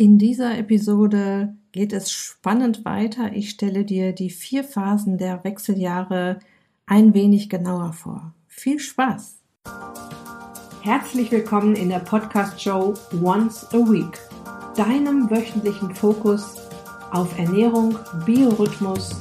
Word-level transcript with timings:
In 0.00 0.16
dieser 0.16 0.56
Episode 0.56 1.56
geht 1.72 1.92
es 1.92 2.12
spannend 2.12 2.84
weiter. 2.84 3.32
Ich 3.32 3.50
stelle 3.50 3.84
dir 3.84 4.12
die 4.12 4.30
vier 4.30 4.62
Phasen 4.62 5.18
der 5.18 5.42
Wechseljahre 5.42 6.38
ein 6.86 7.14
wenig 7.14 7.50
genauer 7.50 7.92
vor. 7.94 8.32
Viel 8.46 8.78
Spaß! 8.78 9.40
Herzlich 10.82 11.32
willkommen 11.32 11.74
in 11.74 11.88
der 11.88 11.98
Podcast-Show 11.98 12.94
Once 13.24 13.66
a 13.72 13.78
Week, 13.78 14.20
deinem 14.76 15.28
wöchentlichen 15.32 15.92
Fokus 15.92 16.54
auf 17.10 17.36
Ernährung, 17.36 17.98
Biorhythmus, 18.24 19.20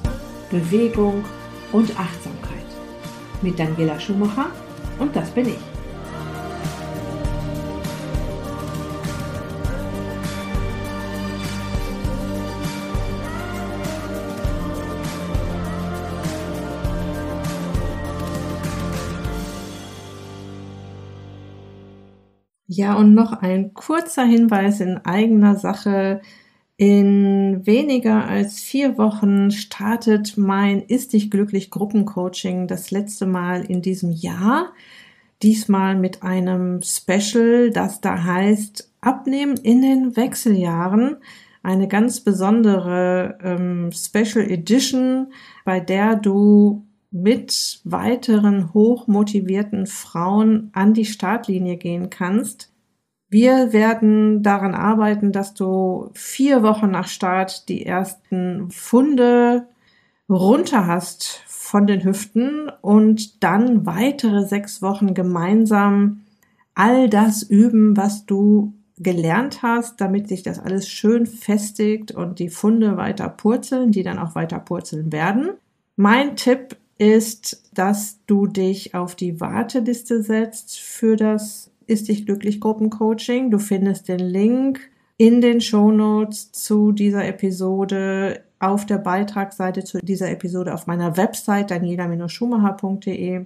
Bewegung 0.51 1.25
und 1.71 1.89
Achtsamkeit. 1.99 2.67
Mit 3.41 3.57
Daniela 3.57 3.99
Schumacher 3.99 4.51
und 4.99 5.15
das 5.15 5.31
bin 5.31 5.47
ich. 5.47 5.76
Ja, 22.77 22.93
und 22.93 23.15
noch 23.15 23.33
ein 23.33 23.73
kurzer 23.73 24.23
Hinweis 24.23 24.81
in 24.81 24.97
eigener 24.97 25.55
Sache. 25.55 26.21
In 26.75 27.65
weniger 27.65 28.25
als 28.27 28.59
vier 28.59 28.99
Wochen 28.99 29.49
startet 29.49 30.37
mein 30.37 30.83
Ist 30.83 31.13
dich 31.13 31.31
glücklich 31.31 31.71
Gruppencoaching 31.71 32.67
das 32.67 32.91
letzte 32.91 33.25
Mal 33.25 33.65
in 33.65 33.81
diesem 33.81 34.11
Jahr. 34.11 34.73
Diesmal 35.41 35.95
mit 35.95 36.21
einem 36.21 36.83
Special, 36.83 37.71
das 37.71 37.99
da 37.99 38.23
heißt 38.23 38.93
Abnehmen 39.01 39.57
in 39.57 39.81
den 39.81 40.15
Wechseljahren. 40.15 41.17
Eine 41.63 41.87
ganz 41.87 42.19
besondere 42.19 43.39
ähm, 43.41 43.89
Special 43.91 44.47
Edition, 44.51 45.33
bei 45.65 45.79
der 45.79 46.15
du 46.15 46.86
mit 47.21 47.81
weiteren 47.83 48.73
hochmotivierten 48.73 49.87
Frauen 49.87 50.69
an 50.73 50.93
die 50.93 51.05
Startlinie 51.05 51.77
gehen 51.77 52.09
kannst. 52.09 52.71
Wir 53.29 53.73
werden 53.73 54.41
daran 54.43 54.73
arbeiten, 54.73 55.31
dass 55.31 55.53
du 55.53 56.09
vier 56.13 56.63
Wochen 56.63 56.91
nach 56.91 57.07
Start 57.07 57.67
die 57.67 57.85
ersten 57.85 58.71
Funde 58.71 59.67
runter 60.29 60.87
hast 60.87 61.43
von 61.47 61.87
den 61.87 62.03
Hüften 62.03 62.71
und 62.81 63.43
dann 63.43 63.85
weitere 63.85 64.45
sechs 64.45 64.81
Wochen 64.81 65.13
gemeinsam 65.13 66.21
all 66.73 67.09
das 67.09 67.43
üben, 67.43 67.97
was 67.97 68.25
du 68.25 68.73
gelernt 68.97 69.61
hast, 69.61 69.99
damit 70.01 70.27
sich 70.27 70.43
das 70.43 70.59
alles 70.59 70.87
schön 70.87 71.25
festigt 71.25 72.11
und 72.11 72.39
die 72.39 72.49
Funde 72.49 72.97
weiter 72.97 73.29
purzeln, 73.29 73.91
die 73.91 74.03
dann 74.03 74.19
auch 74.19 74.35
weiter 74.35 74.59
purzeln 74.59 75.11
werden. 75.11 75.51
Mein 75.95 76.35
Tipp 76.35 76.77
ist, 76.97 77.69
dass 77.73 78.19
du 78.25 78.47
dich 78.47 78.95
auf 78.95 79.15
die 79.15 79.39
Warteliste 79.39 80.23
setzt 80.23 80.79
für 80.79 81.15
das 81.15 81.71
Ist 81.85 82.09
dich 82.09 82.25
glücklich 82.25 82.59
Gruppencoaching. 82.59 83.49
Du 83.49 83.59
findest 83.59 84.09
den 84.09 84.19
Link 84.19 84.81
in 85.17 85.39
den 85.41 85.61
Show 85.61 85.91
Notes 85.91 86.51
zu 86.51 86.91
dieser 86.91 87.25
Episode 87.25 88.43
auf 88.59 88.85
der 88.85 88.97
Beitragsseite 88.97 89.83
zu 89.83 89.99
dieser 89.99 90.29
Episode 90.29 90.73
auf 90.73 90.87
meiner 90.87 91.15
Website 91.15 91.71
daniela-schumacher.de. 91.71 93.45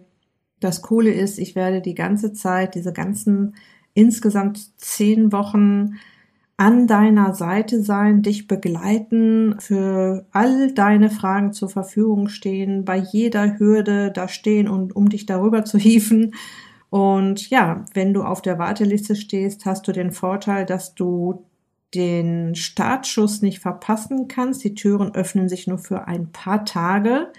Das 0.60 0.82
Coole 0.82 1.12
ist, 1.12 1.38
ich 1.38 1.56
werde 1.56 1.82
die 1.82 1.96
ganze 1.96 2.34
Zeit, 2.34 2.76
diese 2.76 2.94
ganzen 2.94 3.56
insgesamt 3.94 4.80
zehn 4.80 5.32
Wochen 5.32 5.96
an 6.62 6.86
deiner 6.86 7.34
Seite 7.34 7.82
sein, 7.82 8.22
dich 8.22 8.46
begleiten, 8.46 9.56
für 9.58 10.28
all 10.32 10.72
deine 10.72 11.10
Fragen 11.10 11.54
zur 11.54 11.70
Verfügung 11.70 12.30
stehen, 12.30 12.86
bei 12.86 12.98
jeder 12.98 13.58
Hürde 13.58 14.12
da 14.12 14.28
stehen 14.28 14.70
und 14.70 14.96
um 14.96 15.10
dich 15.10 15.26
darüber 15.26 15.66
zu 15.66 15.80
hieven. 15.80 16.36
Und 16.92 17.50
ja, 17.50 17.84
wenn 17.96 18.14
du 18.14 18.22
auf 18.22 18.44
der 18.44 18.60
Warteliste 18.60 19.16
stehst, 19.16 19.66
hast 19.66 19.88
du 19.88 19.92
den 19.92 20.12
Vorteil, 20.12 20.68
dass 20.68 20.94
du 20.94 21.46
den 21.96 22.54
Startschuss 22.54 23.42
nicht 23.42 23.58
verpassen 23.58 24.28
kannst. 24.28 24.64
Die 24.64 24.76
Türen 24.76 25.16
öffnen 25.16 25.50
sich 25.50 25.66
nur 25.66 25.80
für 25.80 26.08
ein 26.08 26.32
paar 26.32 26.64
Tage. 26.64 27.32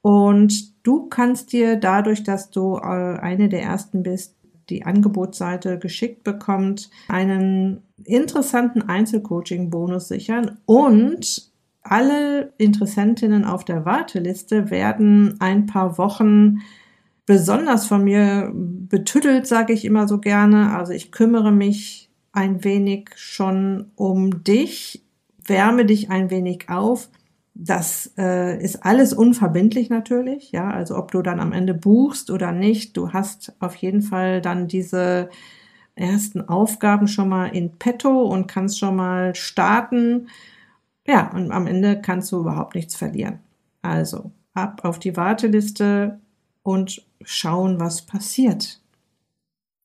Und 0.00 0.84
du 0.84 1.08
kannst 1.08 1.52
dir 1.52 1.76
dadurch, 1.76 2.24
dass 2.24 2.50
du 2.50 2.74
äh, 2.76 2.80
eine 3.20 3.48
der 3.48 3.62
ersten 3.62 4.02
bist, 4.02 4.34
die 4.70 4.84
Angebotsseite 4.84 5.78
geschickt 5.78 6.24
bekommt, 6.24 6.90
einen 7.08 7.82
interessanten 8.04 8.82
Einzelcoaching-Bonus 8.82 10.08
sichern 10.08 10.58
und 10.66 11.50
alle 11.82 12.52
Interessentinnen 12.58 13.44
auf 13.44 13.64
der 13.64 13.84
Warteliste 13.84 14.70
werden 14.70 15.36
ein 15.40 15.66
paar 15.66 15.96
Wochen 15.98 16.58
besonders 17.24 17.86
von 17.86 18.04
mir 18.04 18.52
betüttelt, 18.54 19.46
sage 19.46 19.72
ich 19.72 19.84
immer 19.84 20.08
so 20.08 20.18
gerne. 20.18 20.74
Also 20.74 20.92
ich 20.92 21.12
kümmere 21.12 21.52
mich 21.52 22.10
ein 22.32 22.64
wenig 22.64 23.10
schon 23.16 23.90
um 23.96 24.44
dich, 24.44 25.04
wärme 25.44 25.84
dich 25.84 26.10
ein 26.10 26.30
wenig 26.30 26.68
auf 26.68 27.10
das 27.60 28.12
äh, 28.16 28.62
ist 28.62 28.84
alles 28.84 29.12
unverbindlich 29.12 29.90
natürlich, 29.90 30.52
ja. 30.52 30.70
Also 30.70 30.96
ob 30.96 31.10
du 31.10 31.22
dann 31.22 31.40
am 31.40 31.52
Ende 31.52 31.74
buchst 31.74 32.30
oder 32.30 32.52
nicht, 32.52 32.96
du 32.96 33.12
hast 33.12 33.52
auf 33.58 33.74
jeden 33.74 34.00
Fall 34.00 34.40
dann 34.40 34.68
diese 34.68 35.28
ersten 35.96 36.40
Aufgaben 36.48 37.08
schon 37.08 37.28
mal 37.28 37.46
in 37.46 37.72
petto 37.72 38.22
und 38.22 38.46
kannst 38.46 38.78
schon 38.78 38.94
mal 38.94 39.34
starten. 39.34 40.28
Ja, 41.04 41.32
und 41.32 41.50
am 41.50 41.66
Ende 41.66 42.00
kannst 42.00 42.30
du 42.30 42.38
überhaupt 42.38 42.76
nichts 42.76 42.94
verlieren. 42.94 43.40
Also 43.82 44.30
ab 44.54 44.82
auf 44.84 45.00
die 45.00 45.16
Warteliste 45.16 46.20
und 46.62 47.04
schauen, 47.22 47.80
was 47.80 48.02
passiert. 48.02 48.80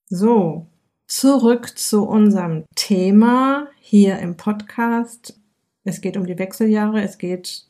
So, 0.10 0.68
zurück 1.08 1.76
zu 1.76 2.04
unserem 2.04 2.66
Thema 2.76 3.68
hier 3.80 4.20
im 4.20 4.38
Podcast. 4.38 5.40
Es 5.84 6.02
geht 6.02 6.18
um 6.18 6.26
die 6.26 6.40
Wechseljahre, 6.40 7.02
es 7.02 7.18
geht 7.18 7.68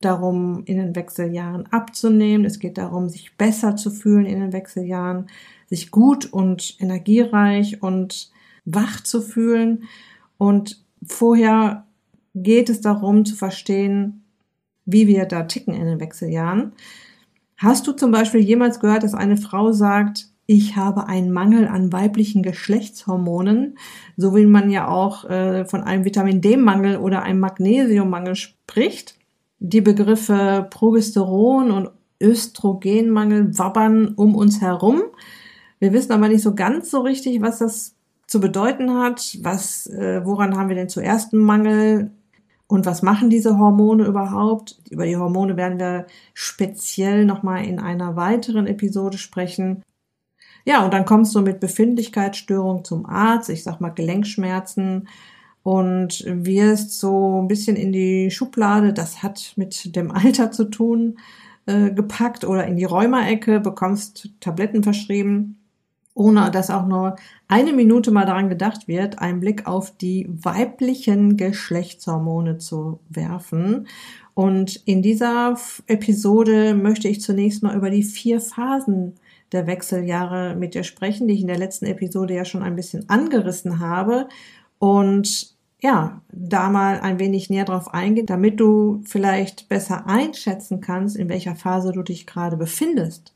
darum, 0.00 0.62
in 0.64 0.78
den 0.78 0.96
Wechseljahren 0.96 1.66
abzunehmen, 1.66 2.46
es 2.46 2.58
geht 2.58 2.78
darum, 2.78 3.08
sich 3.08 3.36
besser 3.36 3.76
zu 3.76 3.90
fühlen 3.90 4.24
in 4.24 4.40
den 4.40 4.52
Wechseljahren, 4.52 5.28
sich 5.68 5.90
gut 5.90 6.32
und 6.32 6.76
energiereich 6.80 7.82
und 7.82 8.30
wach 8.64 9.02
zu 9.02 9.20
fühlen. 9.20 9.84
Und 10.38 10.82
vorher 11.06 11.86
geht 12.34 12.70
es 12.70 12.80
darum 12.80 13.24
zu 13.24 13.36
verstehen, 13.36 14.24
wie 14.86 15.06
wir 15.06 15.26
da 15.26 15.42
ticken 15.42 15.74
in 15.74 15.86
den 15.86 16.00
Wechseljahren. 16.00 16.72
Hast 17.58 17.86
du 17.86 17.92
zum 17.92 18.10
Beispiel 18.10 18.40
jemals 18.40 18.80
gehört, 18.80 19.02
dass 19.02 19.14
eine 19.14 19.36
Frau 19.36 19.72
sagt, 19.72 20.29
ich 20.52 20.74
habe 20.74 21.06
einen 21.06 21.30
Mangel 21.30 21.68
an 21.68 21.92
weiblichen 21.92 22.42
Geschlechtshormonen, 22.42 23.78
so 24.16 24.34
wie 24.34 24.46
man 24.46 24.68
ja 24.68 24.88
auch 24.88 25.24
äh, 25.30 25.64
von 25.64 25.84
einem 25.84 26.04
Vitamin 26.04 26.40
D-Mangel 26.40 26.96
oder 26.96 27.22
einem 27.22 27.38
Magnesiummangel 27.38 28.34
spricht. 28.34 29.14
Die 29.60 29.80
Begriffe 29.80 30.66
Progesteron 30.68 31.70
und 31.70 31.90
Östrogenmangel 32.20 33.56
wabbern 33.60 34.14
um 34.16 34.34
uns 34.34 34.60
herum. 34.60 35.02
Wir 35.78 35.92
wissen 35.92 36.10
aber 36.10 36.26
nicht 36.26 36.42
so 36.42 36.56
ganz 36.56 36.90
so 36.90 37.02
richtig, 37.02 37.40
was 37.40 37.60
das 37.60 37.94
zu 38.26 38.40
bedeuten 38.40 38.92
hat. 38.94 39.38
Was, 39.42 39.86
äh, 39.86 40.22
woran 40.24 40.56
haben 40.56 40.68
wir 40.68 40.74
denn 40.74 40.88
zuerst 40.88 41.32
einen 41.32 41.44
Mangel? 41.44 42.10
Und 42.66 42.86
was 42.86 43.02
machen 43.02 43.30
diese 43.30 43.56
Hormone 43.56 44.04
überhaupt? 44.04 44.80
Über 44.90 45.06
die 45.06 45.16
Hormone 45.16 45.56
werden 45.56 45.78
wir 45.78 46.06
speziell 46.34 47.24
nochmal 47.24 47.64
in 47.64 47.78
einer 47.78 48.16
weiteren 48.16 48.66
Episode 48.66 49.16
sprechen. 49.16 49.84
Ja, 50.64 50.84
und 50.84 50.92
dann 50.92 51.04
kommst 51.04 51.34
du 51.34 51.40
mit 51.40 51.60
Befindlichkeitsstörung 51.60 52.84
zum 52.84 53.06
Arzt, 53.06 53.48
ich 53.50 53.62
sag 53.62 53.80
mal 53.80 53.90
Gelenkschmerzen 53.90 55.08
und 55.62 56.24
wirst 56.26 56.98
so 56.98 57.40
ein 57.42 57.48
bisschen 57.48 57.76
in 57.76 57.92
die 57.92 58.30
Schublade, 58.30 58.92
das 58.92 59.22
hat 59.22 59.52
mit 59.56 59.94
dem 59.96 60.10
Alter 60.12 60.50
zu 60.50 60.64
tun, 60.64 61.18
äh, 61.66 61.90
gepackt 61.90 62.44
oder 62.44 62.66
in 62.66 62.76
die 62.76 62.84
Rheumaecke, 62.84 63.60
bekommst 63.60 64.30
Tabletten 64.40 64.82
verschrieben, 64.82 65.58
ohne 66.14 66.50
dass 66.50 66.70
auch 66.70 66.86
nur 66.86 67.16
eine 67.48 67.72
Minute 67.72 68.10
mal 68.10 68.26
daran 68.26 68.48
gedacht 68.48 68.88
wird, 68.88 69.20
einen 69.20 69.40
Blick 69.40 69.66
auf 69.66 69.96
die 69.96 70.26
weiblichen 70.28 71.36
Geschlechtshormone 71.36 72.58
zu 72.58 73.00
werfen. 73.08 73.86
Und 74.34 74.76
in 74.86 75.02
dieser 75.02 75.56
Episode 75.86 76.74
möchte 76.74 77.08
ich 77.08 77.20
zunächst 77.20 77.62
mal 77.62 77.76
über 77.76 77.90
die 77.90 78.02
vier 78.02 78.40
Phasen 78.40 79.14
der 79.52 79.66
Wechseljahre 79.66 80.54
mit 80.56 80.74
dir 80.74 80.84
sprechen, 80.84 81.28
die 81.28 81.34
ich 81.34 81.40
in 81.40 81.48
der 81.48 81.58
letzten 81.58 81.86
Episode 81.86 82.34
ja 82.34 82.44
schon 82.44 82.62
ein 82.62 82.76
bisschen 82.76 83.08
angerissen 83.08 83.80
habe. 83.80 84.28
Und 84.78 85.54
ja, 85.80 86.20
da 86.30 86.68
mal 86.70 87.00
ein 87.00 87.18
wenig 87.18 87.50
näher 87.50 87.64
drauf 87.64 87.92
eingehen, 87.94 88.26
damit 88.26 88.60
du 88.60 89.02
vielleicht 89.04 89.68
besser 89.68 90.06
einschätzen 90.06 90.80
kannst, 90.80 91.16
in 91.16 91.28
welcher 91.28 91.56
Phase 91.56 91.92
du 91.92 92.02
dich 92.02 92.26
gerade 92.26 92.56
befindest. 92.56 93.34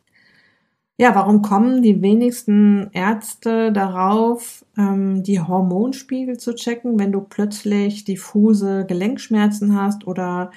Ja, 0.97 1.15
warum 1.17 1.43
kommen 1.43 1.83
die 1.83 2.03
wenigsten 2.03 2.89
Ärzte 2.93 3.73
darauf, 3.73 4.65
ähm, 4.79 5.25
die 5.25 5.41
Hormonspiegel 5.41 6.39
zu 6.39 6.55
checken, 6.55 7.01
wenn 7.01 7.11
du 7.11 7.21
plötzlich 7.21 8.05
diffuse 8.05 8.85
Gelenkschmerzen 8.87 9.75
hast 9.75 10.07
oder 10.07 10.53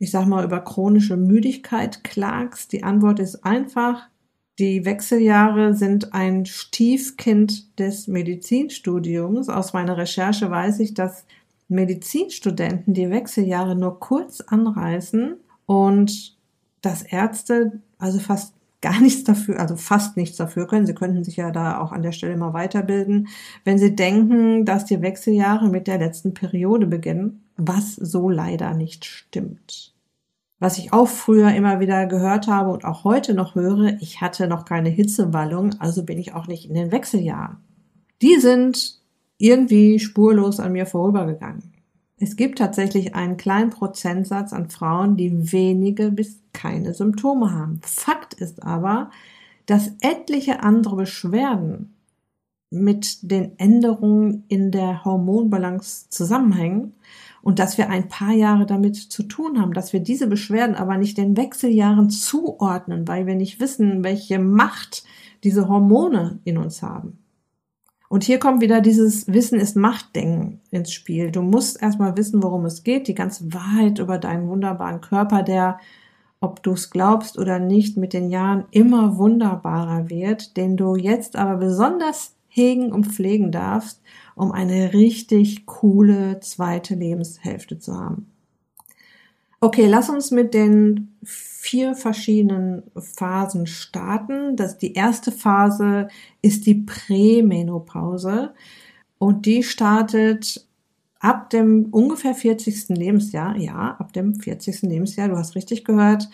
ich 0.00 0.10
sag 0.10 0.26
mal 0.26 0.44
über 0.44 0.60
chronische 0.60 1.16
Müdigkeit 1.16 2.02
klagst? 2.02 2.72
Die 2.72 2.82
Antwort 2.82 3.20
ist 3.20 3.44
einfach, 3.44 4.08
die 4.58 4.84
Wechseljahre 4.84 5.74
sind 5.74 6.12
ein 6.12 6.44
Stiefkind 6.46 7.78
des 7.78 8.06
Medizinstudiums. 8.06 9.48
Aus 9.48 9.72
meiner 9.72 9.96
Recherche 9.96 10.50
weiß 10.50 10.80
ich, 10.80 10.94
dass 10.94 11.24
Medizinstudenten 11.68 12.92
die 12.92 13.10
Wechseljahre 13.10 13.74
nur 13.74 13.98
kurz 13.98 14.40
anreißen 14.40 15.36
und 15.66 16.36
dass 16.82 17.02
Ärzte 17.02 17.80
also 17.98 18.18
fast 18.18 18.54
gar 18.82 19.00
nichts 19.00 19.24
dafür, 19.24 19.58
also 19.60 19.76
fast 19.76 20.16
nichts 20.16 20.36
dafür 20.36 20.66
können. 20.66 20.86
Sie 20.86 20.94
könnten 20.94 21.24
sich 21.24 21.36
ja 21.36 21.50
da 21.50 21.80
auch 21.80 21.92
an 21.92 22.02
der 22.02 22.12
Stelle 22.12 22.36
mal 22.36 22.52
weiterbilden, 22.52 23.28
wenn 23.64 23.78
sie 23.78 23.94
denken, 23.94 24.66
dass 24.66 24.84
die 24.84 25.00
Wechseljahre 25.00 25.68
mit 25.70 25.86
der 25.86 25.98
letzten 25.98 26.34
Periode 26.34 26.86
beginnen, 26.86 27.44
was 27.56 27.94
so 27.94 28.28
leider 28.28 28.74
nicht 28.74 29.04
stimmt. 29.04 29.91
Was 30.62 30.78
ich 30.78 30.92
auch 30.92 31.08
früher 31.08 31.52
immer 31.52 31.80
wieder 31.80 32.06
gehört 32.06 32.46
habe 32.46 32.70
und 32.70 32.84
auch 32.84 33.02
heute 33.02 33.34
noch 33.34 33.56
höre, 33.56 34.00
ich 34.00 34.20
hatte 34.20 34.46
noch 34.46 34.64
keine 34.64 34.90
Hitzewallung, 34.90 35.74
also 35.80 36.04
bin 36.04 36.18
ich 36.18 36.34
auch 36.34 36.46
nicht 36.46 36.68
in 36.68 36.74
den 36.74 36.92
Wechseljahren. 36.92 37.56
Die 38.22 38.36
sind 38.36 39.00
irgendwie 39.38 39.98
spurlos 39.98 40.60
an 40.60 40.70
mir 40.70 40.86
vorübergegangen. 40.86 41.72
Es 42.16 42.36
gibt 42.36 42.58
tatsächlich 42.58 43.16
einen 43.16 43.38
kleinen 43.38 43.70
Prozentsatz 43.70 44.52
an 44.52 44.70
Frauen, 44.70 45.16
die 45.16 45.50
wenige 45.52 46.12
bis 46.12 46.38
keine 46.52 46.94
Symptome 46.94 47.50
haben. 47.50 47.80
Fakt 47.82 48.32
ist 48.34 48.62
aber, 48.62 49.10
dass 49.66 49.90
etliche 50.00 50.62
andere 50.62 50.94
Beschwerden 50.94 51.96
mit 52.70 53.28
den 53.28 53.58
Änderungen 53.58 54.44
in 54.46 54.70
der 54.70 55.04
Hormonbalance 55.04 56.08
zusammenhängen 56.08 56.94
und 57.42 57.58
dass 57.58 57.76
wir 57.76 57.90
ein 57.90 58.08
paar 58.08 58.32
Jahre 58.32 58.66
damit 58.66 58.96
zu 58.96 59.24
tun 59.24 59.60
haben, 59.60 59.74
dass 59.74 59.92
wir 59.92 60.00
diese 60.00 60.28
Beschwerden 60.28 60.76
aber 60.76 60.96
nicht 60.96 61.18
den 61.18 61.36
Wechseljahren 61.36 62.08
zuordnen, 62.08 63.06
weil 63.08 63.26
wir 63.26 63.34
nicht 63.34 63.60
wissen, 63.60 64.04
welche 64.04 64.38
Macht 64.38 65.04
diese 65.42 65.68
Hormone 65.68 66.38
in 66.44 66.56
uns 66.56 66.82
haben. 66.82 67.18
Und 68.08 68.24
hier 68.24 68.38
kommt 68.38 68.60
wieder 68.60 68.80
dieses 68.82 69.26
Wissen 69.26 69.58
ist 69.58 69.74
Machtdenken 69.74 70.60
ins 70.70 70.92
Spiel. 70.92 71.30
Du 71.30 71.40
musst 71.40 71.82
erstmal 71.82 72.16
wissen, 72.16 72.42
worum 72.42 72.66
es 72.66 72.84
geht, 72.84 73.08
die 73.08 73.14
ganze 73.14 73.52
Wahrheit 73.54 73.98
über 73.98 74.18
deinen 74.18 74.48
wunderbaren 74.48 75.00
Körper, 75.00 75.42
der, 75.42 75.78
ob 76.38 76.62
du 76.62 76.72
es 76.72 76.90
glaubst 76.90 77.38
oder 77.38 77.58
nicht, 77.58 77.96
mit 77.96 78.12
den 78.12 78.28
Jahren 78.28 78.66
immer 78.70 79.16
wunderbarer 79.16 80.10
wird, 80.10 80.58
den 80.58 80.76
du 80.76 80.94
jetzt 80.94 81.36
aber 81.36 81.56
besonders 81.56 82.34
hegen 82.54 82.92
und 82.92 83.06
pflegen 83.06 83.50
darfst, 83.50 84.02
um 84.34 84.52
eine 84.52 84.92
richtig 84.92 85.64
coole 85.64 86.38
zweite 86.40 86.94
Lebenshälfte 86.94 87.78
zu 87.78 87.98
haben. 87.98 88.26
Okay, 89.60 89.86
lass 89.86 90.10
uns 90.10 90.30
mit 90.30 90.52
den 90.52 91.16
vier 91.22 91.94
verschiedenen 91.94 92.82
Phasen 92.96 93.66
starten. 93.66 94.56
Das, 94.56 94.76
die 94.76 94.92
erste 94.92 95.32
Phase 95.32 96.08
ist 96.42 96.66
die 96.66 96.74
Prämenopause 96.74 98.52
und 99.18 99.46
die 99.46 99.62
startet 99.62 100.66
ab 101.20 101.48
dem 101.50 101.86
ungefähr 101.92 102.34
40. 102.34 102.88
Lebensjahr. 102.88 103.56
Ja, 103.56 103.96
ab 103.98 104.12
dem 104.12 104.34
40. 104.34 104.82
Lebensjahr, 104.82 105.28
du 105.28 105.36
hast 105.36 105.54
richtig 105.54 105.84
gehört, 105.84 106.28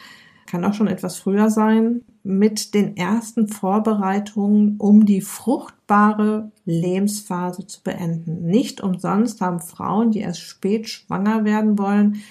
kann 0.49 0.65
auch 0.65 0.73
schon 0.73 0.89
etwas 0.89 1.19
früher 1.19 1.51
sein, 1.51 2.01
mit 2.23 2.73
den 2.73 2.97
ersten 2.97 3.49
Vorbereitungen, 3.49 4.77
um 4.79 5.05
die 5.05 5.21
fruchtbare 5.21 6.51
Lebensphase 6.65 7.67
zu 7.67 7.83
beenden. 7.83 8.47
Nicht 8.47 8.81
umsonst 8.81 9.43
haben 9.43 9.61
Frauen, 9.61 10.11
die 10.11 10.21
erst 10.21 10.41
spät 10.41 10.89
schwanger 10.89 11.45
werden 11.45 11.79
wollen, 11.79 12.23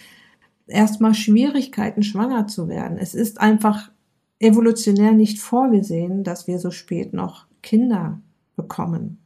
erstmal 0.66 1.14
Schwierigkeiten, 1.14 2.02
schwanger 2.02 2.48
zu 2.48 2.68
werden. 2.68 2.98
Es 2.98 3.14
ist 3.14 3.40
einfach 3.40 3.92
evolutionär 4.40 5.12
nicht 5.12 5.40
vorgesehen, 5.40 6.24
dass 6.24 6.48
wir 6.48 6.58
so 6.58 6.72
spät 6.72 7.14
noch 7.14 7.46
Kinder 7.62 8.20
bekommen. 8.56 9.20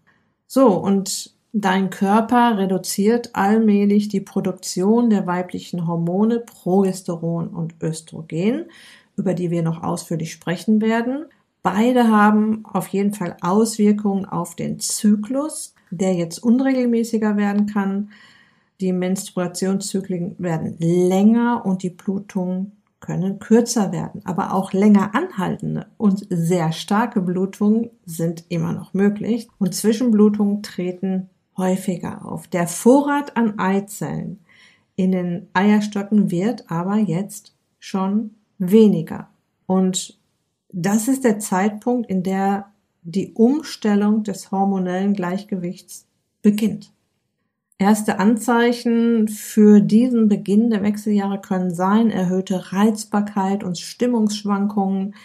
So, 0.48 0.68
und 0.68 1.34
dein 1.54 1.90
Körper 1.90 2.58
reduziert 2.58 3.32
allmählich 3.34 4.08
die 4.08 4.22
Produktion 4.22 5.10
der 5.10 5.28
weiblichen 5.28 5.88
Hormone 5.88 6.40
Progesteron 6.40 7.50
und 7.50 7.76
Östrogen, 7.82 8.66
über 9.18 9.34
die 9.34 9.52
wir 9.52 9.62
noch 9.62 9.84
ausführlich 9.84 10.32
sprechen 10.32 10.82
werden. 10.82 11.26
Beide 11.64 12.08
haben 12.08 12.66
auf 12.66 12.88
jeden 12.88 13.14
Fall 13.14 13.38
Auswirkungen 13.42 14.26
auf 14.26 14.56
den 14.56 14.80
Zyklus, 14.80 15.76
der 15.92 16.14
jetzt 16.14 16.40
unregelmäßiger 16.40 17.38
werden 17.38 17.68
kann. 17.68 18.12
Die 18.80 18.94
Menstruationszyklen 18.94 20.36
werden 20.40 20.76
länger 20.80 21.64
und 21.66 21.84
die 21.84 21.92
Blutungen 21.92 22.78
können 23.00 23.40
kürzer 23.40 23.92
werden, 23.92 24.22
aber 24.26 24.54
auch 24.54 24.74
länger 24.74 25.14
anhaltende 25.16 25.88
und 25.98 26.26
sehr 26.30 26.72
starke 26.72 27.20
Blutungen 27.20 27.90
sind 28.06 28.46
immer 28.50 28.74
noch 28.74 28.94
möglich 28.94 29.48
und 29.58 29.74
Zwischenblutungen 29.76 30.62
treten 30.62 31.30
häufiger 31.58 32.26
auf. 32.26 32.48
Der 32.48 32.68
Vorrat 32.68 33.38
an 33.38 33.60
Eizellen 33.60 34.40
in 34.96 35.12
den 35.12 35.48
Eierstöcken 35.54 36.32
wird 36.32 36.70
aber 36.70 36.98
jetzt 36.98 37.56
schon 37.80 38.36
weniger. 38.58 39.30
Und 39.66 40.20
das 40.70 41.08
ist 41.08 41.24
der 41.24 41.40
Zeitpunkt, 41.40 42.10
in 42.10 42.24
der 42.24 42.72
die 43.04 43.34
Umstellung 43.34 44.24
des 44.24 44.52
hormonellen 44.52 45.14
Gleichgewichts 45.14 46.08
beginnt. 46.42 46.94
Erste 47.78 48.20
Anzeichen 48.20 49.28
für 49.28 49.82
diesen 49.82 50.30
Beginn 50.30 50.70
der 50.70 50.84
Wechseljahre 50.84 51.42
können 51.42 51.74
sein 51.74 52.12
erhöhte 52.12 52.72
Reizbarkeit 52.72 53.64
und 53.64 53.80
Stimmungsschwankungen. 53.80 55.16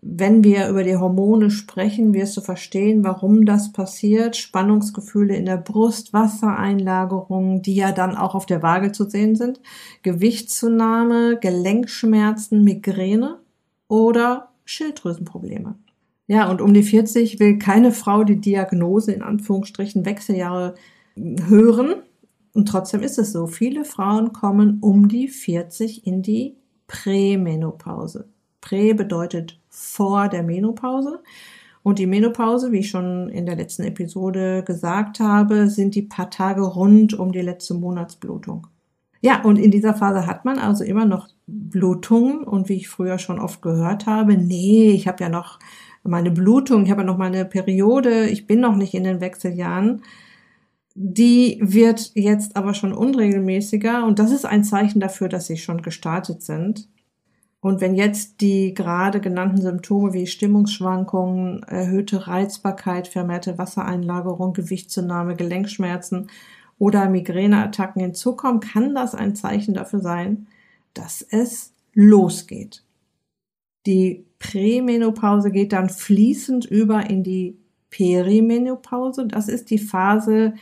Wenn 0.00 0.44
wir 0.44 0.68
über 0.68 0.84
die 0.84 0.96
Hormone 0.96 1.50
sprechen, 1.50 2.14
wirst 2.14 2.36
du 2.36 2.40
verstehen, 2.40 3.02
warum 3.02 3.44
das 3.44 3.72
passiert. 3.72 4.36
Spannungsgefühle 4.36 5.34
in 5.34 5.44
der 5.44 5.56
Brust, 5.56 6.12
Wassereinlagerungen, 6.12 7.62
die 7.62 7.74
ja 7.74 7.90
dann 7.90 8.16
auch 8.16 8.36
auf 8.36 8.46
der 8.46 8.62
Waage 8.62 8.92
zu 8.92 9.10
sehen 9.10 9.34
sind, 9.34 9.60
Gewichtszunahme, 10.02 11.38
Gelenkschmerzen, 11.40 12.62
Migräne 12.62 13.40
oder 13.88 14.50
Schilddrüsenprobleme. 14.64 15.74
Ja, 16.28 16.48
und 16.50 16.60
um 16.60 16.74
die 16.74 16.82
40 16.82 17.40
will 17.40 17.58
keine 17.58 17.90
Frau 17.90 18.22
die 18.22 18.40
Diagnose 18.40 19.12
in 19.12 19.22
Anführungsstrichen 19.22 20.04
Wechseljahre 20.04 20.74
hören. 21.16 21.94
Und 22.52 22.68
trotzdem 22.68 23.02
ist 23.02 23.18
es 23.18 23.32
so. 23.32 23.46
Viele 23.46 23.84
Frauen 23.84 24.32
kommen 24.32 24.78
um 24.80 25.08
die 25.08 25.26
40 25.28 26.06
in 26.06 26.22
die 26.22 26.56
Prämenopause. 26.86 28.28
Prä 28.60 28.92
bedeutet 28.92 29.58
vor 29.68 30.28
der 30.28 30.42
Menopause. 30.42 31.22
Und 31.82 31.98
die 31.98 32.06
Menopause, 32.06 32.72
wie 32.72 32.80
ich 32.80 32.90
schon 32.90 33.28
in 33.28 33.46
der 33.46 33.56
letzten 33.56 33.84
Episode 33.84 34.62
gesagt 34.64 35.20
habe, 35.20 35.68
sind 35.68 35.94
die 35.94 36.02
paar 36.02 36.30
Tage 36.30 36.62
rund 36.62 37.14
um 37.14 37.32
die 37.32 37.40
letzte 37.40 37.74
Monatsblutung. 37.74 38.66
Ja, 39.20 39.42
und 39.42 39.56
in 39.56 39.70
dieser 39.70 39.94
Phase 39.94 40.26
hat 40.26 40.44
man 40.44 40.58
also 40.58 40.84
immer 40.84 41.04
noch 41.04 41.28
Blutungen 41.46 42.44
und 42.44 42.68
wie 42.68 42.74
ich 42.74 42.88
früher 42.88 43.18
schon 43.18 43.40
oft 43.40 43.62
gehört 43.62 44.06
habe, 44.06 44.36
nee, 44.36 44.90
ich 44.90 45.08
habe 45.08 45.24
ja 45.24 45.28
noch 45.28 45.58
meine 46.04 46.30
Blutung, 46.30 46.84
ich 46.84 46.90
habe 46.90 47.02
ja 47.02 47.06
noch 47.06 47.18
meine 47.18 47.44
Periode, 47.44 48.28
ich 48.28 48.46
bin 48.46 48.60
noch 48.60 48.76
nicht 48.76 48.94
in 48.94 49.04
den 49.04 49.20
Wechseljahren. 49.20 50.02
Die 50.94 51.58
wird 51.62 52.12
jetzt 52.14 52.56
aber 52.56 52.74
schon 52.74 52.92
unregelmäßiger 52.92 54.04
und 54.04 54.18
das 54.18 54.32
ist 54.32 54.44
ein 54.44 54.64
Zeichen 54.64 55.00
dafür, 55.00 55.28
dass 55.28 55.46
sie 55.46 55.56
schon 55.56 55.82
gestartet 55.82 56.42
sind. 56.42 56.88
Und 57.60 57.80
wenn 57.80 57.96
jetzt 57.96 58.40
die 58.40 58.72
gerade 58.72 59.20
genannten 59.20 59.60
Symptome 59.60 60.12
wie 60.12 60.26
Stimmungsschwankungen, 60.26 61.64
erhöhte 61.64 62.28
Reizbarkeit, 62.28 63.08
vermehrte 63.08 63.58
Wassereinlagerung, 63.58 64.52
Gewichtszunahme, 64.52 65.34
Gelenkschmerzen 65.34 66.30
oder 66.78 67.08
Migräneattacken 67.08 68.00
hinzukommen, 68.00 68.60
kann 68.60 68.94
das 68.94 69.16
ein 69.16 69.34
Zeichen 69.34 69.74
dafür 69.74 70.00
sein, 70.00 70.46
dass 70.94 71.20
es 71.22 71.72
losgeht. 71.94 72.84
Die 73.86 74.24
Prämenopause 74.38 75.50
geht 75.50 75.72
dann 75.72 75.88
fließend 75.88 76.64
über 76.66 77.10
in 77.10 77.24
die 77.24 77.58
Perimenopause. 77.90 79.26
Das 79.26 79.48
ist 79.48 79.70
die 79.70 79.78
Phase, 79.78 80.54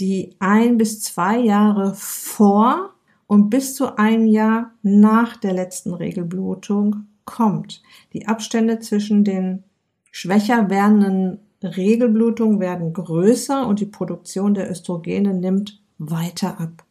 die 0.00 0.34
ein 0.38 0.78
bis 0.78 1.02
zwei 1.02 1.38
Jahre 1.38 1.94
vor 1.94 2.94
und 3.32 3.48
bis 3.48 3.74
zu 3.74 3.96
einem 3.96 4.26
Jahr 4.26 4.72
nach 4.82 5.38
der 5.38 5.54
letzten 5.54 5.94
Regelblutung 5.94 7.06
kommt. 7.24 7.82
Die 8.12 8.28
Abstände 8.28 8.78
zwischen 8.78 9.24
den 9.24 9.64
schwächer 10.10 10.68
werdenden 10.68 11.38
Regelblutungen 11.62 12.60
werden 12.60 12.92
größer 12.92 13.66
und 13.66 13.80
die 13.80 13.86
Produktion 13.86 14.52
der 14.52 14.70
Östrogene 14.70 15.32
nimmt 15.32 15.82
weiter 15.96 16.60
ab. 16.60 16.84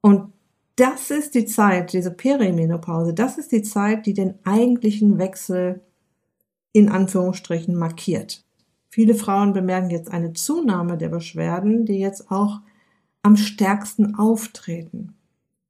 Und 0.00 0.32
das 0.74 1.12
ist 1.12 1.36
die 1.36 1.44
Zeit, 1.44 1.92
diese 1.92 2.10
Perimenopause, 2.10 3.14
das 3.14 3.38
ist 3.38 3.52
die 3.52 3.62
Zeit, 3.62 4.06
die 4.06 4.14
den 4.14 4.40
eigentlichen 4.42 5.18
Wechsel 5.18 5.82
in 6.72 6.88
Anführungsstrichen 6.88 7.76
markiert. 7.76 8.44
Viele 8.88 9.14
Frauen 9.14 9.52
bemerken 9.52 9.90
jetzt 9.90 10.10
eine 10.10 10.32
Zunahme 10.32 10.98
der 10.98 11.10
Beschwerden, 11.10 11.86
die 11.86 12.00
jetzt 12.00 12.28
auch 12.28 12.58
am 13.22 13.36
stärksten 13.36 14.16
auftreten. 14.16 15.14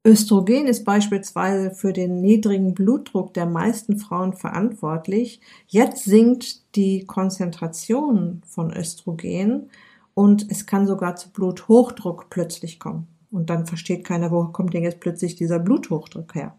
Östrogen 0.06 0.66
ist 0.66 0.84
beispielsweise 0.84 1.72
für 1.72 1.92
den 1.92 2.22
niedrigen 2.22 2.72
Blutdruck 2.72 3.34
der 3.34 3.44
meisten 3.44 3.98
Frauen 3.98 4.32
verantwortlich. 4.32 5.42
Jetzt 5.66 6.04
sinkt 6.04 6.74
die 6.74 7.04
Konzentration 7.04 8.40
von 8.46 8.72
Östrogen 8.74 9.68
und 10.14 10.50
es 10.50 10.64
kann 10.64 10.86
sogar 10.86 11.16
zu 11.16 11.28
Bluthochdruck 11.30 12.30
plötzlich 12.30 12.80
kommen. 12.80 13.08
Und 13.30 13.50
dann 13.50 13.66
versteht 13.66 14.04
keiner, 14.04 14.30
wo 14.30 14.44
kommt 14.44 14.72
denn 14.72 14.84
jetzt 14.84 15.00
plötzlich 15.00 15.36
dieser 15.36 15.58
Bluthochdruck 15.58 16.34
her? 16.34 16.54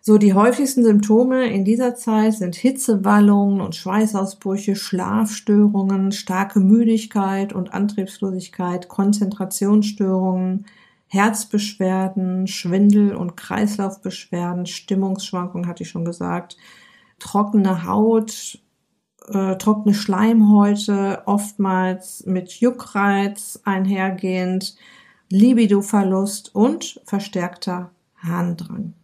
So, 0.00 0.16
die 0.16 0.32
häufigsten 0.32 0.82
Symptome 0.82 1.52
in 1.52 1.66
dieser 1.66 1.94
Zeit 1.94 2.32
sind 2.34 2.54
Hitzewallungen 2.54 3.60
und 3.60 3.76
Schweißausbrüche, 3.76 4.76
Schlafstörungen, 4.76 6.12
starke 6.12 6.60
Müdigkeit 6.60 7.52
und 7.52 7.74
Antriebslosigkeit, 7.74 8.88
Konzentrationsstörungen, 8.88 10.64
Herzbeschwerden, 11.08 12.46
Schwindel 12.46 13.14
und 13.14 13.36
Kreislaufbeschwerden, 13.36 14.66
Stimmungsschwankungen 14.66 15.66
hatte 15.66 15.82
ich 15.82 15.88
schon 15.88 16.04
gesagt, 16.04 16.56
trockene 17.18 17.86
Haut, 17.86 18.58
äh, 19.28 19.56
trockene 19.56 19.94
Schleimhäute, 19.94 21.22
oftmals 21.26 22.24
mit 22.26 22.52
Juckreiz 22.52 23.60
einhergehend, 23.64 24.76
Libidoverlust 25.30 26.54
und 26.54 27.00
verstärkter 27.04 27.90
Harndrang. 28.16 28.94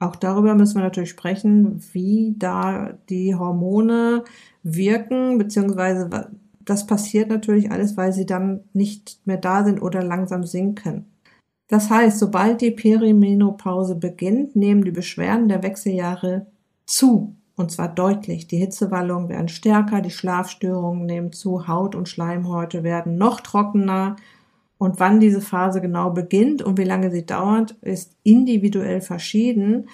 Auch 0.00 0.16
darüber 0.16 0.54
müssen 0.54 0.76
wir 0.76 0.82
natürlich 0.82 1.10
sprechen, 1.10 1.82
wie 1.92 2.34
da 2.36 2.98
die 3.08 3.34
Hormone 3.34 4.24
wirken, 4.62 5.38
beziehungsweise 5.38 6.30
das 6.64 6.86
passiert 6.86 7.28
natürlich 7.28 7.70
alles, 7.70 7.96
weil 7.96 8.12
sie 8.12 8.26
dann 8.26 8.64
nicht 8.72 9.20
mehr 9.24 9.36
da 9.36 9.64
sind 9.64 9.80
oder 9.80 10.02
langsam 10.02 10.44
sinken. 10.44 11.06
Das 11.68 11.90
heißt, 11.90 12.18
sobald 12.18 12.60
die 12.60 12.70
Perimenopause 12.70 13.94
beginnt, 13.94 14.54
nehmen 14.54 14.84
die 14.84 14.90
Beschwerden 14.90 15.48
der 15.48 15.62
Wechseljahre 15.62 16.46
zu. 16.86 17.36
Und 17.56 17.70
zwar 17.70 17.88
deutlich. 17.88 18.48
Die 18.48 18.56
Hitzewallungen 18.56 19.28
werden 19.28 19.48
stärker, 19.48 20.00
die 20.00 20.10
Schlafstörungen 20.10 21.06
nehmen 21.06 21.32
zu, 21.32 21.68
Haut 21.68 21.94
und 21.94 22.08
Schleimhäute 22.08 22.82
werden 22.82 23.16
noch 23.16 23.40
trockener. 23.40 24.16
Und 24.76 24.98
wann 24.98 25.20
diese 25.20 25.40
Phase 25.40 25.80
genau 25.80 26.10
beginnt 26.10 26.62
und 26.62 26.78
wie 26.78 26.84
lange 26.84 27.10
sie 27.10 27.24
dauert, 27.24 27.76
ist 27.80 28.16
individuell 28.24 29.00
verschieden. 29.00 29.88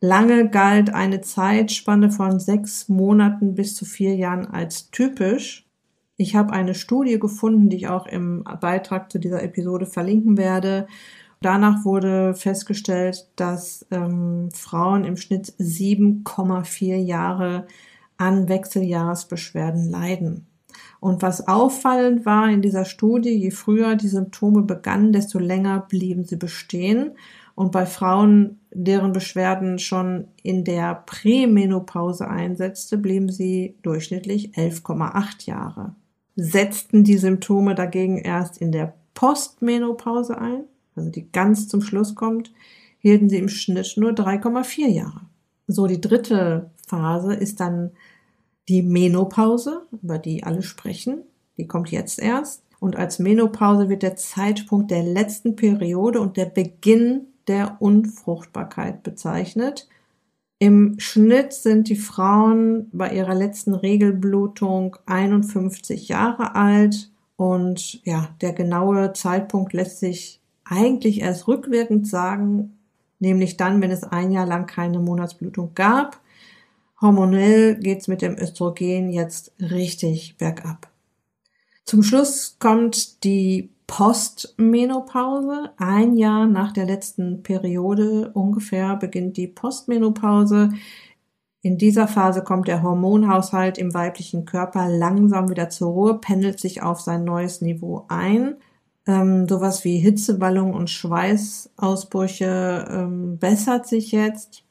Lange 0.00 0.48
galt 0.48 0.92
eine 0.92 1.20
Zeitspanne 1.20 2.10
von 2.10 2.40
sechs 2.40 2.88
Monaten 2.88 3.54
bis 3.54 3.74
zu 3.74 3.84
vier 3.84 4.14
Jahren 4.14 4.46
als 4.46 4.90
typisch. 4.90 5.65
Ich 6.18 6.34
habe 6.34 6.52
eine 6.52 6.74
Studie 6.74 7.18
gefunden, 7.18 7.68
die 7.68 7.76
ich 7.76 7.88
auch 7.88 8.06
im 8.06 8.42
Beitrag 8.60 9.12
zu 9.12 9.18
dieser 9.18 9.42
Episode 9.42 9.84
verlinken 9.84 10.38
werde. 10.38 10.86
Danach 11.42 11.84
wurde 11.84 12.32
festgestellt, 12.34 13.28
dass 13.36 13.86
ähm, 13.90 14.48
Frauen 14.54 15.04
im 15.04 15.18
Schnitt 15.18 15.52
7,4 15.58 16.96
Jahre 16.96 17.66
an 18.16 18.48
Wechseljahresbeschwerden 18.48 19.90
leiden. 19.90 20.46
Und 21.00 21.20
was 21.20 21.46
auffallend 21.46 22.24
war 22.24 22.48
in 22.48 22.62
dieser 22.62 22.86
Studie, 22.86 23.36
je 23.36 23.50
früher 23.50 23.94
die 23.96 24.08
Symptome 24.08 24.62
begannen, 24.62 25.12
desto 25.12 25.38
länger 25.38 25.80
blieben 25.80 26.24
sie 26.24 26.36
bestehen. 26.36 27.12
Und 27.54 27.72
bei 27.72 27.84
Frauen, 27.84 28.60
deren 28.70 29.12
Beschwerden 29.12 29.78
schon 29.78 30.28
in 30.42 30.64
der 30.64 30.94
Prämenopause 31.06 32.26
einsetzte, 32.26 32.96
blieben 32.96 33.28
sie 33.28 33.76
durchschnittlich 33.82 34.54
11,8 34.54 35.46
Jahre 35.46 35.94
setzten 36.36 37.02
die 37.02 37.16
Symptome 37.16 37.74
dagegen 37.74 38.18
erst 38.18 38.58
in 38.58 38.70
der 38.70 38.94
Postmenopause 39.14 40.38
ein, 40.38 40.64
also 40.94 41.10
die 41.10 41.30
ganz 41.32 41.68
zum 41.68 41.80
Schluss 41.80 42.14
kommt, 42.14 42.52
hielten 42.98 43.28
sie 43.28 43.38
im 43.38 43.48
Schnitt 43.48 43.94
nur 43.96 44.10
3,4 44.10 44.88
Jahre. 44.88 45.22
So, 45.66 45.86
die 45.86 46.00
dritte 46.00 46.70
Phase 46.86 47.34
ist 47.34 47.60
dann 47.60 47.90
die 48.68 48.82
Menopause, 48.82 49.82
über 50.02 50.18
die 50.18 50.44
alle 50.44 50.62
sprechen. 50.62 51.22
Die 51.56 51.66
kommt 51.66 51.90
jetzt 51.90 52.18
erst. 52.18 52.62
Und 52.78 52.96
als 52.96 53.18
Menopause 53.18 53.88
wird 53.88 54.02
der 54.02 54.16
Zeitpunkt 54.16 54.90
der 54.90 55.02
letzten 55.02 55.56
Periode 55.56 56.20
und 56.20 56.36
der 56.36 56.46
Beginn 56.46 57.22
der 57.48 57.76
Unfruchtbarkeit 57.80 59.02
bezeichnet. 59.02 59.88
Im 60.58 60.98
Schnitt 60.98 61.52
sind 61.52 61.88
die 61.88 61.96
Frauen 61.96 62.88
bei 62.90 63.12
ihrer 63.12 63.34
letzten 63.34 63.74
Regelblutung 63.74 64.96
51 65.04 66.08
Jahre 66.08 66.54
alt 66.54 67.10
und 67.36 68.02
ja, 68.04 68.34
der 68.40 68.54
genaue 68.54 69.12
Zeitpunkt 69.12 69.74
lässt 69.74 70.00
sich 70.00 70.40
eigentlich 70.64 71.20
erst 71.20 71.46
rückwirkend 71.46 72.08
sagen, 72.08 72.78
nämlich 73.18 73.58
dann, 73.58 73.82
wenn 73.82 73.90
es 73.90 74.02
ein 74.02 74.32
Jahr 74.32 74.46
lang 74.46 74.66
keine 74.66 74.98
Monatsblutung 74.98 75.72
gab. 75.74 76.20
Hormonell 77.02 77.76
geht's 77.76 78.08
mit 78.08 78.22
dem 78.22 78.38
Östrogen 78.38 79.10
jetzt 79.10 79.52
richtig 79.60 80.36
bergab. 80.38 80.90
Zum 81.84 82.02
Schluss 82.02 82.56
kommt 82.58 83.22
die 83.24 83.68
Postmenopause. 83.86 85.70
Ein 85.76 86.16
Jahr 86.16 86.46
nach 86.46 86.72
der 86.72 86.86
letzten 86.86 87.42
Periode 87.42 88.30
ungefähr 88.34 88.96
beginnt 88.96 89.36
die 89.36 89.48
Postmenopause. 89.48 90.70
In 91.62 91.78
dieser 91.78 92.06
Phase 92.06 92.44
kommt 92.44 92.68
der 92.68 92.82
Hormonhaushalt 92.82 93.78
im 93.78 93.92
weiblichen 93.94 94.44
Körper 94.44 94.88
langsam 94.88 95.50
wieder 95.50 95.68
zur 95.68 95.90
Ruhe, 95.90 96.18
pendelt 96.20 96.60
sich 96.60 96.82
auf 96.82 97.00
sein 97.00 97.24
neues 97.24 97.60
Niveau 97.60 98.04
ein. 98.08 98.56
Ähm, 99.06 99.48
sowas 99.48 99.84
wie 99.84 99.98
Hitzewallung 99.98 100.74
und 100.74 100.90
Schweißausbrüche 100.90 102.86
ähm, 102.90 103.38
bessert 103.38 103.86
sich 103.86 104.12
jetzt. 104.12 104.64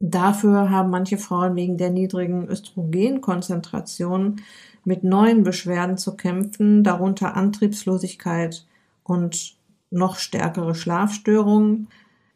Dafür 0.00 0.70
haben 0.70 0.90
manche 0.90 1.18
Frauen 1.18 1.56
wegen 1.56 1.76
der 1.76 1.90
niedrigen 1.90 2.48
Östrogenkonzentration 2.48 4.36
mit 4.84 5.04
neuen 5.04 5.42
Beschwerden 5.42 5.98
zu 5.98 6.16
kämpfen, 6.16 6.84
darunter 6.84 7.36
Antriebslosigkeit 7.36 8.66
und 9.04 9.56
noch 9.90 10.16
stärkere 10.16 10.74
Schlafstörungen. 10.74 11.88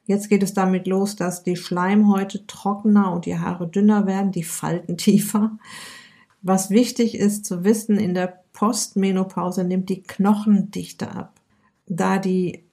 Jetzt 0.07 0.29
geht 0.29 0.43
es 0.43 0.53
damit 0.53 0.87
los, 0.87 1.17
dass 1.17 1.43
die 1.43 1.57
Schleimhäute 1.57 2.47
trockener 2.47 3.13
und 3.13 3.27
die 3.27 3.39
Haare 3.39 3.67
dünner 3.67 4.07
werden, 4.07 4.33
die 4.33 4.45
Falten 4.45 4.97
tiefer. 4.99 5.59
Was 6.43 6.71
wichtig 6.71 7.17
ist 7.19 7.47
zu 7.47 7.65
wissen, 7.65 7.97
in 7.97 8.15
der 8.15 8.41
Postmenopause 8.53 9.65
nimmt 9.65 9.89
die 9.89 10.03
Knochendichte 10.03 11.11
ab. 11.11 11.41
Da 11.87 12.19
die 12.19 12.65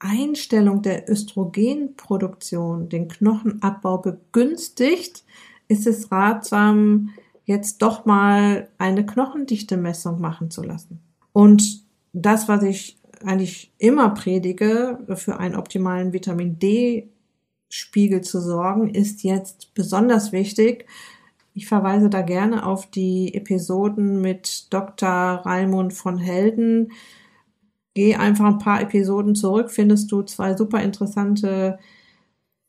Einstellung 0.00 0.82
der 0.82 1.08
Östrogenproduktion 1.08 2.88
den 2.88 3.08
Knochenabbau 3.08 3.98
begünstigt, 3.98 5.24
ist 5.68 5.86
es 5.86 6.10
ratsam, 6.10 7.10
jetzt 7.50 7.82
doch 7.82 8.06
mal 8.06 8.68
eine 8.78 9.04
Knochendichte-Messung 9.04 10.20
machen 10.20 10.52
zu 10.52 10.62
lassen. 10.62 11.00
Und 11.32 11.84
das, 12.12 12.46
was 12.46 12.62
ich 12.62 12.96
eigentlich 13.24 13.72
immer 13.76 14.10
predige, 14.10 15.00
für 15.16 15.38
einen 15.38 15.56
optimalen 15.56 16.12
Vitamin 16.12 16.60
D-Spiegel 16.60 18.20
zu 18.20 18.40
sorgen, 18.40 18.88
ist 18.94 19.24
jetzt 19.24 19.74
besonders 19.74 20.30
wichtig. 20.30 20.86
Ich 21.52 21.66
verweise 21.66 22.08
da 22.08 22.22
gerne 22.22 22.64
auf 22.64 22.88
die 22.88 23.34
Episoden 23.34 24.20
mit 24.20 24.72
Dr. 24.72 25.08
Raimund 25.08 25.92
von 25.92 26.18
Helden. 26.18 26.92
Geh 27.94 28.14
einfach 28.14 28.44
ein 28.44 28.58
paar 28.58 28.80
Episoden 28.80 29.34
zurück, 29.34 29.72
findest 29.72 30.12
du 30.12 30.22
zwei 30.22 30.56
super 30.56 30.80
interessante 30.80 31.80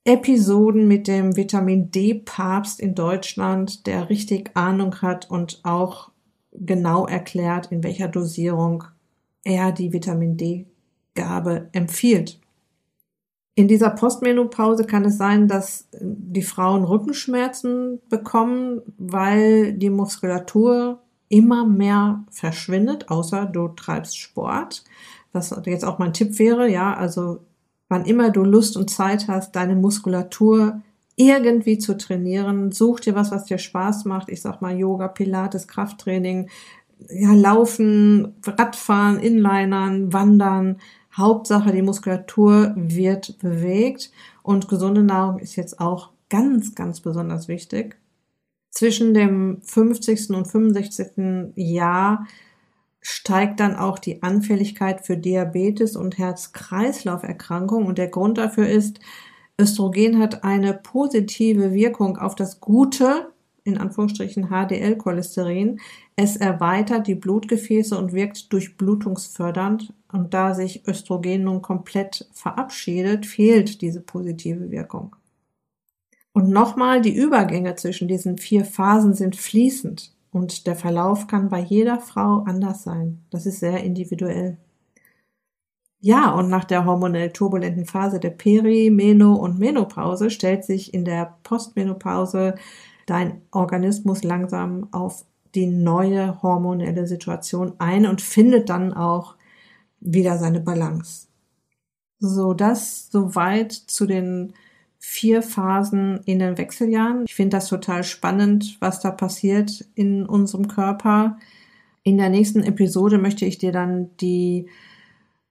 Episoden 0.04 0.88
mit 0.88 1.08
dem 1.08 1.36
Vitamin 1.36 1.92
D-Papst 1.92 2.80
in 2.80 2.96
Deutschland, 2.96 3.86
der 3.86 4.10
richtig 4.10 4.52
Ahnung 4.56 5.02
hat 5.02 5.30
und 5.30 5.60
auch 5.64 6.12
genau 6.54 7.06
erklärt, 7.06 7.72
in 7.72 7.84
welcher 7.84 8.08
Dosierung 8.08 8.84
er 9.44 9.72
die 9.72 9.94
Vitamin 9.94 10.38
D-Gabe 10.38 11.70
empfiehlt. 11.72 12.40
In 13.54 13.68
dieser 13.68 13.92
Postmenopause 13.92 14.86
kann 14.86 15.06
es 15.06 15.18
sein, 15.18 15.48
dass 15.48 15.88
die 16.00 16.42
Frauen 16.42 16.84
Rückenschmerzen 16.84 18.00
bekommen, 18.10 18.82
weil 18.98 19.74
die 19.74 19.90
Muskulatur 19.90 21.00
immer 21.30 21.66
mehr 21.66 22.24
verschwindet, 22.32 23.10
außer 23.10 23.46
du 23.46 23.68
treibst 23.70 24.18
Sport. 24.18 24.84
Was 25.32 25.56
jetzt 25.66 25.86
auch 25.86 26.00
mein 26.00 26.14
Tipp 26.14 26.40
wäre, 26.40 26.70
ja, 26.70 26.94
also 26.94 27.40
wann 27.92 28.06
immer 28.06 28.32
du 28.32 28.44
Lust 28.44 28.78
und 28.78 28.90
Zeit 28.90 29.28
hast, 29.28 29.56
deine 29.56 29.76
Muskulatur 29.76 30.82
irgendwie 31.18 31.78
zu 31.78 31.98
trainieren. 31.98 32.72
Such 32.72 33.02
dir 33.02 33.16
was, 33.16 33.32
was 33.32 33.46
dir 33.46 33.58
Spaß 33.58 34.06
macht. 34.06 34.30
Ich 34.30 34.42
sag 34.42 34.62
mal 34.62 34.76
Yoga, 34.76 35.10
Pilates, 35.10 35.68
Krafttraining, 35.68 36.50
ja, 37.10 37.34
Laufen, 37.34 38.36
Radfahren, 38.46 39.20
Inlinern, 39.20 40.14
Wandern. 40.14 40.78
Hauptsache, 41.16 41.74
die 41.74 41.82
Muskulatur 41.82 42.74
wird 42.78 43.38
bewegt 43.40 44.12
und 44.44 44.70
gesunde 44.70 45.04
Nahrung 45.04 45.40
ist 45.40 45.58
jetzt 45.58 45.82
auch 45.82 46.12
ganz, 46.30 46.74
ganz 46.74 47.02
besonders 47.02 47.50
wichtig. 47.50 47.98
Zwischen 48.70 49.14
dem 49.14 49.62
50. 49.64 50.30
und 50.30 50.48
65. 50.48 51.54
Jahr 51.56 52.26
steigt 53.02 53.60
dann 53.60 53.76
auch 53.76 54.00
die 54.00 54.22
Anfälligkeit 54.22 55.06
für 55.06 55.18
Diabetes 55.18 55.96
und 55.96 56.18
Herz-Kreislauf-Erkrankungen. 56.18 57.88
Und 57.88 57.98
der 57.98 58.08
Grund 58.08 58.38
dafür 58.38 58.70
ist, 58.70 59.00
Östrogen 59.60 60.20
hat 60.20 60.44
eine 60.44 60.74
positive 60.74 61.74
Wirkung 61.74 62.18
auf 62.18 62.36
das 62.36 62.60
gute, 62.60 63.32
in 63.64 63.78
Anführungsstrichen 63.78 64.50
HDL-Cholesterin. 64.50 65.80
Es 66.16 66.36
erweitert 66.36 67.08
die 67.08 67.16
Blutgefäße 67.16 67.98
und 67.98 68.14
wirkt 68.14 68.54
durchblutungsfördernd. 68.54 69.94
Und 70.12 70.34
da 70.34 70.54
sich 70.54 70.88
Östrogen 70.88 71.44
nun 71.44 71.62
komplett 71.62 72.28
verabschiedet, 72.34 73.26
fehlt 73.26 73.82
diese 73.82 74.02
positive 74.02 74.70
Wirkung. 74.72 75.16
Und 76.34 76.50
nochmal, 76.50 77.02
die 77.02 77.16
Übergänge 77.16 77.76
zwischen 77.76 78.08
diesen 78.08 78.38
vier 78.38 78.64
Phasen 78.66 79.14
sind 79.14 79.36
fließend. 79.36 80.14
Und 80.32 80.66
der 80.66 80.76
Verlauf 80.76 81.28
kann 81.28 81.50
bei 81.50 81.60
jeder 81.60 82.00
Frau 82.00 82.44
anders 82.46 82.84
sein. 82.84 83.26
Das 83.30 83.46
ist 83.46 83.60
sehr 83.60 83.84
individuell. 83.84 84.58
Ja, 86.00 86.32
und 86.32 86.50
nach 86.50 86.64
der 86.64 86.86
hormonell 86.86 87.32
turbulenten 87.32 87.86
Phase 87.86 88.20
der 88.20 88.32
Peri-, 88.32 88.90
Meno- 88.90 89.36
und 89.36 89.60
Menopause 89.60 90.32
stellt 90.32 90.64
sich 90.66 90.94
in 90.94 91.06
der 91.06 91.38
Postmenopause 91.44 92.56
dein 93.06 93.42
Organismus 93.52 94.24
langsam 94.24 94.88
auf 94.92 95.26
die 95.54 95.68
neue 95.68 96.42
hormonelle 96.42 97.06
Situation 97.06 97.74
ein 97.78 98.08
und 98.08 98.22
findet 98.22 98.70
dann 98.70 98.94
auch 98.94 99.36
wieder 100.00 100.38
seine 100.38 100.62
Balance. 100.62 101.28
So, 102.20 102.54
das 102.54 103.10
soweit 103.12 103.72
zu 103.72 104.08
den 104.08 104.54
vier 105.04 105.42
Phasen 105.42 106.22
in 106.26 106.38
den 106.38 106.60
Wechseljahren. 106.60 107.26
Ich 107.26 107.34
finde 107.34 107.58
das 107.58 107.68
total 107.68 108.04
spannend, 108.04 108.78
was 108.80 109.00
da 109.00 109.10
passiert 109.10 109.84
in 109.96 110.28
unserem 110.28 110.68
Körper. 110.68 111.40
In 112.04 112.20
der 112.20 112.30
nächsten 112.30 112.62
Episode 112.62 113.18
möchte 113.18 113.46
ich 113.46 113.58
dir 113.58 113.72
dann 113.72 114.16
die 114.18 114.68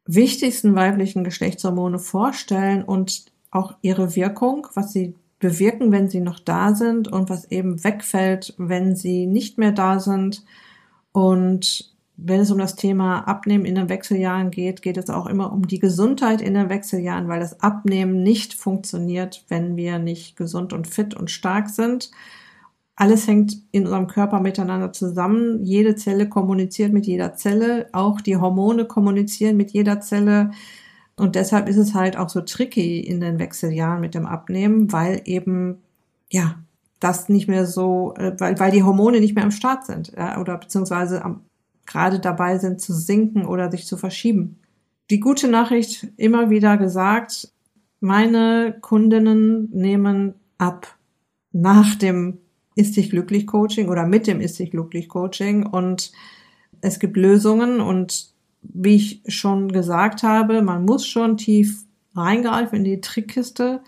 wichtigsten 0.07 0.76
weiblichen 0.76 1.25
Geschlechtshormone 1.25 1.99
vorstellen 1.99 2.85
und 2.85 3.25
auch 3.50 3.75
ihre 3.83 4.14
Wirkung, 4.14 4.69
was 4.75 4.92
sie 4.92 5.14
bewirken, 5.40 5.90
wenn 5.90 6.09
sie 6.09 6.21
noch 6.21 6.38
da 6.38 6.76
sind 6.76 7.09
und 7.09 7.28
was 7.28 7.50
eben 7.50 7.83
wegfällt, 7.83 8.54
wenn 8.57 8.95
sie 8.95 9.26
nicht 9.26 9.59
mehr 9.59 9.73
da 9.73 9.99
sind. 9.99 10.45
Und 11.11 11.89
wenn 12.22 12.40
es 12.40 12.50
um 12.50 12.58
das 12.58 12.76
Thema 12.76 13.20
Abnehmen 13.20 13.64
in 13.64 13.74
den 13.74 13.88
Wechseljahren 13.88 14.50
geht, 14.50 14.82
geht 14.82 14.96
es 14.96 15.08
auch 15.10 15.26
immer 15.26 15.52
um 15.52 15.66
die 15.66 15.78
Gesundheit 15.78 16.42
in 16.42 16.54
den 16.54 16.68
Wechseljahren, 16.68 17.28
weil 17.28 17.40
das 17.40 17.60
Abnehmen 17.60 18.22
nicht 18.22 18.54
funktioniert, 18.54 19.44
wenn 19.48 19.76
wir 19.76 19.98
nicht 19.98 20.36
gesund 20.36 20.72
und 20.72 20.86
fit 20.86 21.14
und 21.14 21.30
stark 21.30 21.70
sind. 21.70 22.10
Alles 22.96 23.26
hängt 23.26 23.56
in 23.72 23.84
unserem 23.84 24.06
Körper 24.06 24.40
miteinander 24.40 24.92
zusammen. 24.92 25.64
Jede 25.64 25.94
Zelle 25.94 26.28
kommuniziert 26.28 26.92
mit 26.92 27.06
jeder 27.06 27.34
Zelle. 27.34 27.88
Auch 27.92 28.20
die 28.20 28.36
Hormone 28.36 28.84
kommunizieren 28.84 29.56
mit 29.56 29.70
jeder 29.70 30.00
Zelle. 30.00 30.50
Und 31.16 31.34
deshalb 31.34 31.68
ist 31.68 31.78
es 31.78 31.94
halt 31.94 32.18
auch 32.18 32.28
so 32.28 32.42
tricky 32.42 33.00
in 33.00 33.20
den 33.20 33.38
Wechseljahren 33.38 34.00
mit 34.00 34.14
dem 34.14 34.26
Abnehmen, 34.26 34.92
weil 34.92 35.22
eben, 35.24 35.78
ja, 36.30 36.56
das 36.98 37.30
nicht 37.30 37.48
mehr 37.48 37.66
so, 37.66 38.14
äh, 38.16 38.34
weil, 38.38 38.58
weil 38.58 38.70
die 38.70 38.82
Hormone 38.82 39.20
nicht 39.20 39.34
mehr 39.34 39.44
am 39.44 39.50
Start 39.50 39.86
sind, 39.86 40.12
ja, 40.16 40.38
oder 40.38 40.58
beziehungsweise 40.58 41.24
am, 41.24 41.40
gerade 41.90 42.20
dabei 42.20 42.59
sind 42.59 42.80
zu 42.80 42.92
sinken 42.92 43.44
oder 43.44 43.70
sich 43.70 43.87
zu 43.87 43.97
verschieben. 43.97 44.59
Die 45.11 45.20
gute 45.20 45.49
Nachricht, 45.49 46.06
immer 46.16 46.50
wieder 46.50 46.76
gesagt, 46.76 47.52
meine 47.99 48.76
Kundinnen 48.80 49.68
nehmen 49.73 50.35
ab 50.56 50.97
nach 51.52 51.97
dem 51.97 52.38
Ist 52.76 52.97
dich 52.97 53.11
glücklich 53.11 53.47
Coaching 53.47 53.88
oder 53.88 54.06
mit 54.06 54.26
dem 54.26 54.40
Ist 54.40 54.59
dich 54.59 54.70
glücklich 54.70 55.09
Coaching 55.09 55.66
und 55.66 56.12
es 56.80 56.99
gibt 57.00 57.16
Lösungen 57.16 57.80
und 57.80 58.30
wie 58.62 58.97
ich 58.97 59.23
schon 59.26 59.73
gesagt 59.73 60.23
habe, 60.23 60.62
man 60.62 60.85
muss 60.85 61.06
schon 61.06 61.37
tief 61.37 61.85
reingreifen 62.14 62.78
in 62.78 62.85
die 62.85 63.00
Trickkiste 63.00 63.80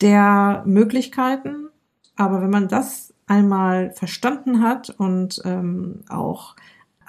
der 0.00 0.62
Möglichkeiten. 0.66 1.68
Aber 2.16 2.42
wenn 2.42 2.50
man 2.50 2.68
das 2.68 3.14
einmal 3.26 3.92
verstanden 3.92 4.62
hat 4.62 4.90
und 4.90 5.40
ähm, 5.44 6.00
auch 6.08 6.56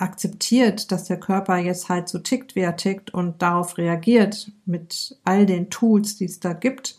akzeptiert, 0.04 0.92
dass 0.92 1.06
der 1.06 1.20
Körper 1.20 1.58
jetzt 1.58 1.90
halt 1.90 2.10
so 2.10 2.20
tickt, 2.20 2.56
wie 2.56 2.60
er 2.60 2.76
tickt 2.76 3.14
und 3.14 3.42
darauf 3.42 3.78
reagiert 3.78 4.52
mit 4.66 5.18
all 5.24 5.46
den 5.46 5.70
Tools, 5.70 6.18
die 6.18 6.26
es 6.26 6.40
da 6.40 6.54
gibt, 6.54 6.98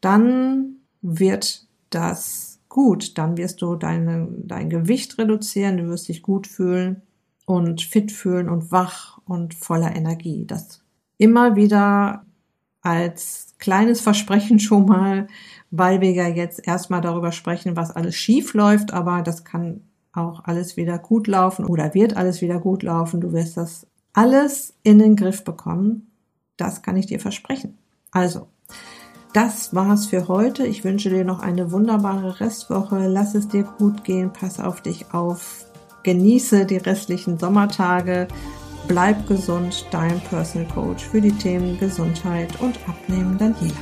dann 0.00 0.76
wird 1.00 1.66
das 1.90 2.60
gut. 2.68 3.18
Dann 3.18 3.36
wirst 3.36 3.62
du 3.62 3.76
deine, 3.76 4.28
dein 4.44 4.68
Gewicht 4.68 5.18
reduzieren, 5.18 5.78
du 5.78 5.88
wirst 5.88 6.08
dich 6.08 6.22
gut 6.22 6.46
fühlen 6.46 7.02
und 7.46 7.82
fit 7.82 8.12
fühlen 8.12 8.48
und 8.48 8.70
wach 8.70 9.18
und 9.24 9.54
voller 9.54 9.96
Energie. 9.96 10.44
Das 10.46 10.82
immer 11.16 11.56
wieder 11.56 12.26
als 12.82 13.54
kleines 13.58 14.02
Versprechen 14.02 14.60
schon 14.60 14.84
mal, 14.86 15.28
weil 15.70 16.02
wir 16.02 16.12
ja 16.12 16.28
jetzt 16.28 16.66
erstmal 16.66 17.00
darüber 17.00 17.32
sprechen, 17.32 17.76
was 17.76 17.90
alles 17.90 18.14
schief 18.14 18.52
läuft, 18.52 18.92
aber 18.92 19.22
das 19.22 19.44
kann 19.44 19.80
auch 20.14 20.44
alles 20.44 20.76
wieder 20.76 20.98
gut 20.98 21.26
laufen 21.26 21.64
oder 21.64 21.94
wird 21.94 22.16
alles 22.16 22.40
wieder 22.40 22.60
gut 22.60 22.82
laufen. 22.82 23.20
Du 23.20 23.32
wirst 23.32 23.56
das 23.56 23.86
alles 24.12 24.74
in 24.82 24.98
den 24.98 25.16
Griff 25.16 25.44
bekommen. 25.44 26.10
Das 26.56 26.82
kann 26.82 26.96
ich 26.96 27.06
dir 27.06 27.20
versprechen. 27.20 27.78
Also, 28.12 28.46
das 29.32 29.74
war's 29.74 30.06
für 30.06 30.28
heute. 30.28 30.64
Ich 30.64 30.84
wünsche 30.84 31.10
dir 31.10 31.24
noch 31.24 31.40
eine 31.40 31.72
wunderbare 31.72 32.38
Restwoche. 32.38 33.08
Lass 33.08 33.34
es 33.34 33.48
dir 33.48 33.64
gut 33.64 34.04
gehen. 34.04 34.32
Pass 34.32 34.60
auf 34.60 34.80
dich 34.80 35.12
auf. 35.12 35.66
Genieße 36.04 36.66
die 36.66 36.76
restlichen 36.76 37.38
Sommertage. 37.38 38.28
Bleib 38.86 39.26
gesund. 39.26 39.86
Dein 39.90 40.20
Personal 40.20 40.68
Coach 40.68 41.04
für 41.04 41.20
die 41.20 41.32
Themen 41.32 41.78
Gesundheit 41.80 42.60
und 42.60 42.78
Abnehmen, 42.88 43.36
Daniela. 43.36 43.74